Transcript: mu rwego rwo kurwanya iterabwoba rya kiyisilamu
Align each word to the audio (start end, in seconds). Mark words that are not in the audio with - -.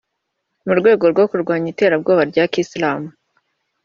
mu 0.65 0.73
rwego 0.79 1.03
rwo 1.13 1.23
kurwanya 1.31 1.67
iterabwoba 1.73 2.21
rya 2.31 2.43
kiyisilamu 2.51 3.07